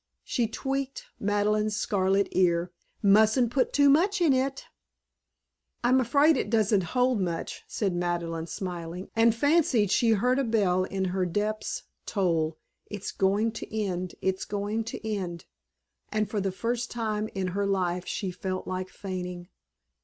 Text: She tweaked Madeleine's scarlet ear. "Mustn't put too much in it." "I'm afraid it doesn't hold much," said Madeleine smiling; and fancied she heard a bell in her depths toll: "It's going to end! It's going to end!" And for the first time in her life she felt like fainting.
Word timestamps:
She 0.23 0.47
tweaked 0.47 1.05
Madeleine's 1.19 1.75
scarlet 1.75 2.27
ear. 2.31 2.71
"Mustn't 3.03 3.51
put 3.51 3.71
too 3.71 3.87
much 3.87 4.19
in 4.19 4.33
it." 4.33 4.65
"I'm 5.83 6.01
afraid 6.01 6.37
it 6.37 6.49
doesn't 6.49 6.81
hold 6.97 7.21
much," 7.21 7.61
said 7.67 7.93
Madeleine 7.93 8.47
smiling; 8.47 9.11
and 9.15 9.35
fancied 9.35 9.91
she 9.91 10.13
heard 10.13 10.39
a 10.39 10.43
bell 10.43 10.85
in 10.85 11.05
her 11.13 11.27
depths 11.27 11.83
toll: 12.07 12.57
"It's 12.87 13.11
going 13.11 13.51
to 13.51 13.71
end! 13.79 14.15
It's 14.23 14.43
going 14.43 14.85
to 14.85 15.07
end!" 15.07 15.45
And 16.09 16.27
for 16.27 16.41
the 16.41 16.51
first 16.51 16.89
time 16.89 17.29
in 17.35 17.49
her 17.49 17.67
life 17.67 18.07
she 18.07 18.31
felt 18.31 18.65
like 18.65 18.89
fainting. 18.89 19.49